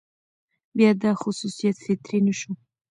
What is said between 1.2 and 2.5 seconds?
خصوصيت فطري نه